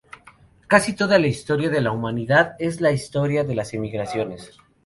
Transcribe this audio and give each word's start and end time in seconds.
Casi 0.67 0.93
toda 0.95 1.19
la 1.19 1.27
historia 1.27 1.69
de 1.69 1.79
la 1.79 1.91
humanidad 1.91 2.55
es 2.57 2.81
la 2.81 2.91
historia 2.91 3.43
de 3.43 3.53
las 3.53 3.75
emigraciones. 3.75 4.57